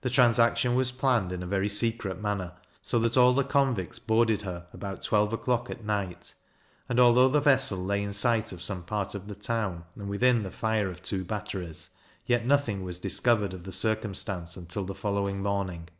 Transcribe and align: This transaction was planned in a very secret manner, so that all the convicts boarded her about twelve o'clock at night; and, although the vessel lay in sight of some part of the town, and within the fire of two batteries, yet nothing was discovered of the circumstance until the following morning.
This 0.00 0.10
transaction 0.10 0.74
was 0.74 0.90
planned 0.90 1.30
in 1.30 1.40
a 1.40 1.46
very 1.46 1.68
secret 1.68 2.20
manner, 2.20 2.54
so 2.82 2.98
that 2.98 3.16
all 3.16 3.32
the 3.32 3.44
convicts 3.44 4.00
boarded 4.00 4.42
her 4.42 4.66
about 4.72 5.02
twelve 5.02 5.32
o'clock 5.32 5.70
at 5.70 5.84
night; 5.84 6.34
and, 6.88 6.98
although 6.98 7.28
the 7.28 7.38
vessel 7.38 7.78
lay 7.78 8.02
in 8.02 8.12
sight 8.12 8.50
of 8.50 8.60
some 8.60 8.82
part 8.82 9.14
of 9.14 9.28
the 9.28 9.36
town, 9.36 9.84
and 9.94 10.08
within 10.08 10.42
the 10.42 10.50
fire 10.50 10.90
of 10.90 11.00
two 11.00 11.24
batteries, 11.24 11.90
yet 12.26 12.44
nothing 12.44 12.82
was 12.82 12.98
discovered 12.98 13.54
of 13.54 13.62
the 13.62 13.70
circumstance 13.70 14.56
until 14.56 14.82
the 14.84 14.96
following 14.96 15.40
morning. 15.40 15.90